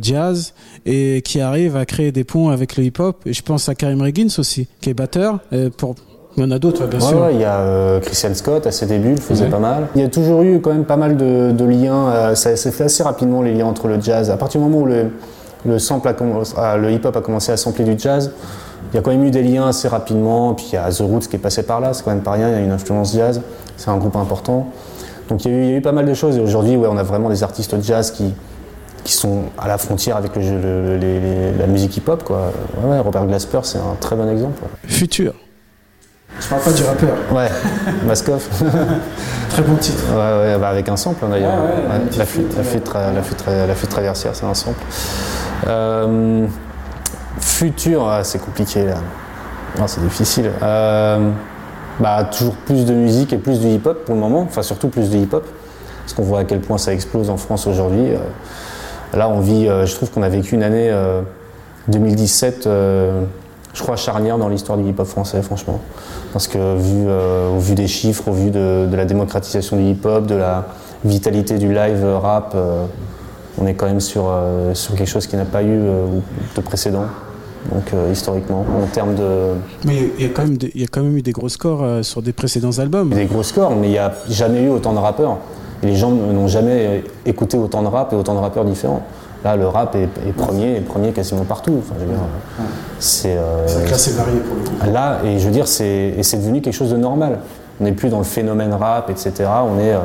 [0.01, 0.55] jazz,
[0.87, 3.27] et qui arrive à créer des ponts avec le hip-hop.
[3.27, 5.41] Et je pense à Karim Reggins aussi, qui est batteur.
[5.77, 5.95] Pour...
[6.38, 7.20] Il y en a d'autres, bien Ouais, sûr.
[7.20, 9.51] ouais, il y a euh, Christian Scott à ses débuts, il faisait Ouais.
[9.51, 9.88] pas mal.
[9.96, 12.09] Il y a toujours eu quand même pas mal de, de liens.
[12.11, 14.31] euh, ça s'est fait assez rapidement les liens entre le jazz.
[14.31, 15.07] À partir du moment où le,
[15.66, 18.31] le, sample a commencé- ah, le hip-hop a commencé à sampler du jazz,
[18.92, 20.55] il y a quand même eu des liens assez rapidement.
[20.55, 22.31] Puis il y a The Roots qui est passé par là, c'est quand même pas
[22.33, 22.48] rien.
[22.51, 23.40] Il y a une influence jazz,
[23.77, 24.68] c'est un groupe important.
[25.29, 26.37] Donc il y, a eu, il y a eu pas mal de choses.
[26.37, 28.33] Et aujourd'hui, ouais, on a vraiment des artistes jazz qui,
[29.03, 32.22] qui sont à la frontière avec le, jeu- le- les- les- la musique hip-hop.
[32.22, 32.53] Quoi.
[32.85, 34.62] Ouais, ouais, Robert Glasper, c'est un très bon exemple.
[34.87, 35.35] Futur.
[36.41, 37.17] Je parle pas du rappeur.
[37.33, 37.49] Ouais,
[38.07, 38.49] Maskoff.
[39.51, 40.05] Très bon titre.
[40.12, 41.53] Ouais, ouais, bah avec un sample hein, d'ailleurs.
[41.57, 42.55] Ah ouais, la, flûte,
[42.95, 44.83] la, la flûte traversière, c'est un sample.
[45.67, 46.47] Euh,
[47.41, 48.97] futur, ah, c'est compliqué là.
[49.79, 50.51] Non, c'est difficile.
[50.62, 51.31] Euh,
[52.01, 55.11] bah, toujours plus de musique et plus du hip-hop pour le moment, enfin surtout plus
[55.11, 55.45] du hip-hop,
[56.03, 58.14] parce qu'on voit à quel point ça explose en France aujourd'hui.
[58.14, 58.19] Euh,
[59.17, 61.23] là, on vit, je trouve qu'on a vécu une année euh,
[61.88, 63.23] 2017, euh,
[63.79, 65.79] je crois, charnière dans l'histoire du hip-hop français, franchement.
[66.33, 69.85] Parce que vu, euh, au vu des chiffres, au vu de, de la démocratisation du
[69.85, 70.67] hip-hop, de la
[71.05, 72.85] vitalité du live rap, euh,
[73.61, 76.07] on est quand même sur, euh, sur quelque chose qui n'a pas eu euh,
[76.57, 77.05] de précédent.
[77.73, 79.53] Donc euh, historiquement, en termes de
[79.85, 81.49] Mais il y, a quand même des- il y a quand même eu des gros
[81.49, 83.11] scores euh, sur des précédents albums.
[83.11, 85.38] des gros scores, mais il n'y a jamais eu autant de rappeurs.
[85.83, 89.03] Et les gens n'ont jamais écouté autant de rap et autant de rappeurs différents.
[89.44, 91.77] Là, le rap est, est premier, est premier quasiment partout.
[91.79, 92.20] Enfin, je veux dire,
[92.98, 94.92] c'est euh, C'est varié pour le coup.
[94.92, 97.38] Là, et je veux dire, c'est et c'est devenu quelque chose de normal.
[97.81, 99.33] On n'est plus dans le phénomène rap, etc.
[99.46, 99.98] On est, euh,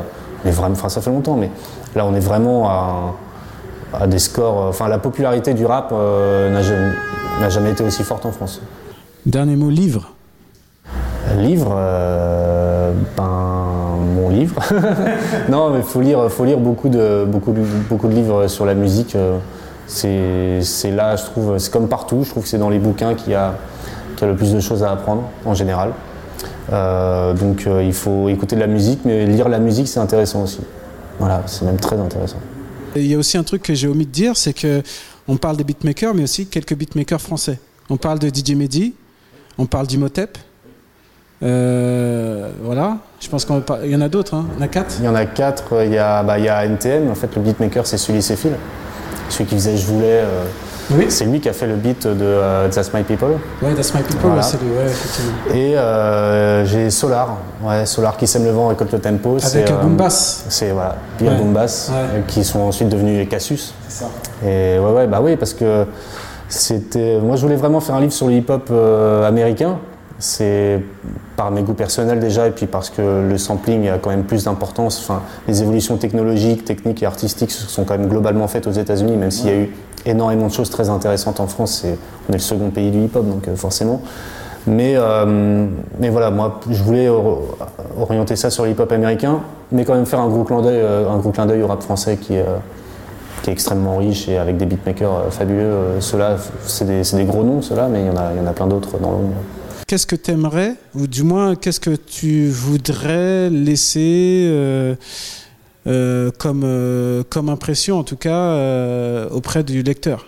[0.44, 1.50] on est vraiment, enfin ça fait longtemps, mais
[1.96, 3.14] là on est vraiment à,
[4.00, 4.66] à des scores.
[4.66, 6.92] euh, Enfin, la popularité du rap euh, n'a jamais,
[7.40, 8.60] n'a jamais été aussi forte en France.
[9.26, 10.12] Dernier mot, livre?
[11.38, 13.64] Livre, euh, ben
[15.48, 18.74] non, mais faut lire, faut lire beaucoup de, beaucoup de, beaucoup de livres sur la
[18.74, 19.16] musique.
[19.16, 19.38] euh,
[19.86, 22.22] C'est, là, je trouve, c'est comme partout.
[22.24, 23.54] Je trouve que c'est dans les bouquins qu'il y a,
[24.22, 25.92] le plus de choses à apprendre en général.
[26.72, 30.44] Euh, donc euh, il faut écouter de la musique, mais lire la musique c'est intéressant
[30.44, 30.60] aussi.
[31.18, 32.38] Voilà, c'est même très intéressant.
[32.96, 34.82] Il y a aussi un truc que j'ai omis de dire, c'est que
[35.28, 37.58] on parle des beatmakers, mais aussi quelques beatmakers français.
[37.90, 38.94] On parle de DJ Mehdi,
[39.58, 40.38] on parle d'Imhotep.
[41.44, 44.46] Euh, voilà, je pense qu'il y en a d'autres, hein.
[44.54, 44.94] il y en a quatre.
[44.98, 45.64] Il y en a quatre.
[45.84, 47.10] Il y a, bah, il y a NTM.
[47.10, 48.54] En fait, le beatmaker c'est Sully Céphile,
[49.28, 50.20] celui qui faisait Je voulais.
[50.22, 50.44] euh,
[50.92, 53.32] Oui, c'est lui qui a fait le beat de euh, That's My People.
[53.62, 54.42] ouais, That's My People, Voilà.
[54.42, 55.32] c'est lui, ouais, effectivement.
[55.54, 59.36] Et euh, j'ai Solar, ouais, Solar qui sème le vent, récolte le tempo.
[59.38, 60.46] c'est, Avec euh, Boom Bass.
[60.48, 61.38] C'est voilà, Pierre Ouais.
[61.38, 62.22] Boombass, Ouais.
[62.26, 63.74] qui sont ensuite devenus les Cassius.
[63.88, 64.10] C'est ça.
[64.46, 65.84] Et ouais, ouais, bah oui, parce que
[66.48, 67.18] c'était.
[67.20, 68.70] Moi, je voulais vraiment faire un livre sur le hip-hop
[69.26, 69.76] américain.
[70.18, 70.80] C'est
[71.36, 74.44] par mes goûts personnels déjà, et puis parce que le sampling a quand même plus
[74.44, 75.00] d'importance.
[75.00, 79.30] Enfin, les évolutions technologiques, techniques et artistiques sont quand même globalement faites aux États-Unis, même
[79.30, 79.70] s'il y a eu
[80.06, 81.84] énormément de choses très intéressantes en France.
[82.28, 84.02] On est le second pays du hip-hop, donc euh, forcément.
[84.66, 85.66] Mais, euh,
[85.98, 87.42] mais voilà, moi, je voulais or-
[88.00, 89.40] orienter ça sur le hip-hop américain,
[89.72, 92.46] mais quand même faire un gros clin d'œil, euh, un au rap français qui est,
[93.46, 96.00] extrêmement riche et avec des beatmakers fabuleux.
[96.00, 98.96] Ceux-là, c'est des, gros noms, ceux-là, mais il y il y en a plein d'autres
[98.98, 99.34] dans l'ombre.
[99.86, 104.94] Qu'est-ce que tu aimerais, ou du moins, qu'est-ce que tu voudrais laisser euh,
[105.86, 110.26] euh, comme, euh, comme impression, en tout cas, auprès du lecteur?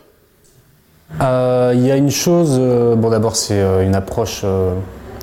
[1.21, 2.59] Il y a une chose,
[2.99, 4.45] bon d'abord c'est une approche,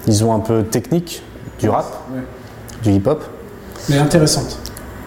[0.08, 1.22] disons un peu technique
[1.60, 1.86] du rap,
[2.84, 3.24] du hip-hop.
[3.90, 4.58] Mais intéressante.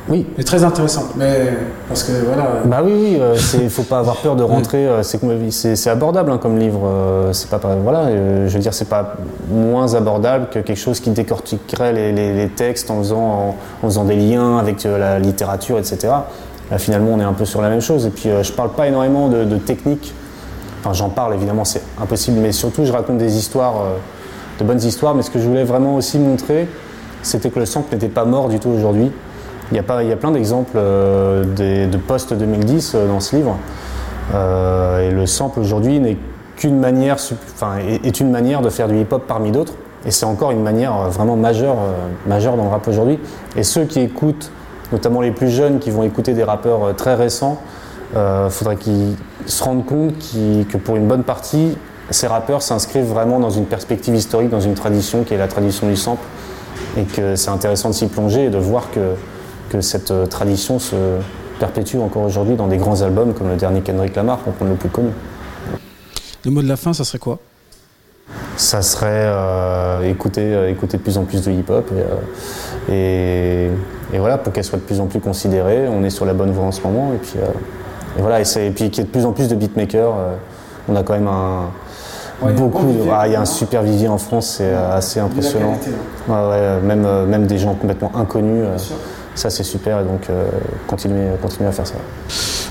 [0.09, 1.17] Oui, Et très intéressante.
[1.17, 1.49] Mais
[1.89, 2.47] parce que voilà.
[2.65, 4.87] Bah oui, oui, euh, c'est- faut pas avoir peur de rentrer.
[4.87, 6.83] euh, c'est comme- c'est c'est abordable hein, comme livre.
[6.87, 9.17] euh, c'est pas, voilà, euh, je veux dire, c'est pas
[9.51, 13.49] moins abordable que quelque chose qui décortiquerait les, les- les textes en faisant, en,
[13.83, 16.09] en faisant des liens avec la littérature, etc.
[16.71, 18.07] Là, finalement, on est un peu sur la même chose.
[18.07, 20.15] Et puis, je parle pas énormément de, de technique.
[20.81, 23.75] Enfin, j'en parle évidemment, c'est impossible, mais surtout, je raconte des histoires,
[24.61, 25.17] de bonnes histoires.
[25.17, 26.69] Mais ce que je voulais vraiment aussi montrer,
[27.23, 29.11] c'était que le sample n'était pas mort du tout aujourd'hui.
[29.73, 31.45] Il y a, plein d'exemples euh,
[31.89, 33.57] de post-2010 euh, dans ce livre.
[34.35, 36.17] Euh, et le sample aujourd'hui n'est
[36.57, 37.17] qu'une manière,
[37.55, 39.75] enfin, est, une manière de faire du hip-hop parmi d'autres.
[40.05, 41.77] Et c'est encore une manière vraiment majeure,
[42.27, 43.19] majeure dans le rap aujourd'hui.
[43.57, 44.53] Et ceux qui écoutent,
[44.93, 47.61] notamment les plus jeunes qui vont écouter des rappeurs très récents,
[48.15, 50.15] il faudrait qu'ils se rendent compte
[50.71, 51.77] que pour une bonne partie,
[52.11, 55.89] ces rappeurs s'inscrivent vraiment dans une perspective historique, dans une tradition qui est la tradition
[55.89, 56.23] du sample
[56.97, 59.17] et que c'est intéressant de s'y plonger et de voir que,
[59.69, 60.97] que cette euh, tradition se
[61.59, 64.77] perpétue encore aujourd'hui dans des grands albums comme le dernier Kendrick Lamar, pour prendre le
[64.77, 65.11] plus connu.
[66.45, 67.39] Le mot de la fin, ça serait quoi?
[68.57, 71.91] Ça serait euh, écouter, euh, écouter de plus en plus de hip-hop
[72.89, 73.71] et, euh,
[74.13, 75.89] et, et voilà, pour qu'elle soit de plus en plus considérée.
[75.89, 77.13] On est sur la bonne voie en ce moment.
[77.15, 77.47] Et puis, euh,
[78.19, 80.15] et voilà, et, puis qu'il y ait de plus en plus de beatmakers.
[80.17, 80.35] euh,
[80.89, 81.71] on a quand même un.
[82.43, 83.47] Ouais, il y beaucoup, vivier, ah, il y a un hein.
[83.47, 85.73] super vivier en France, c'est assez impressionnant.
[85.73, 85.91] qualité,
[86.29, 88.97] Ouais, ouais, euh, même, même des gens complètement inconnus, euh, sûr.
[89.37, 90.49] Ça c'est super, et donc euh,
[90.89, 91.95] continuez, continuez à faire ça.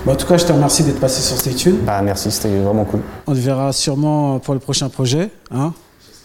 [0.06, 1.84] Bon, en tout cas, je te remercie d'être passé sur Stay Tuned.
[1.86, 3.00] Bah, merci, c'était vraiment cool.
[3.26, 5.30] On te verra sûrement pour le prochain projet.
[5.52, 5.74] Hein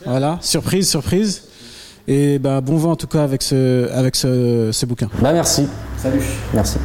[0.05, 1.43] voilà, surprise, surprise.
[2.09, 5.09] Et bah, bon vent en tout cas avec ce, avec ce, ce bouquin.
[5.20, 6.22] Bah, merci, Salut.
[6.53, 6.78] merci.